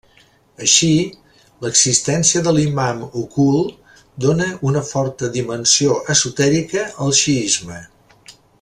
[0.67, 0.87] Així,
[1.65, 3.93] l'existència de l'Imam Ocult
[4.25, 7.83] dóna una forta dimensió esotèrica al xiisme.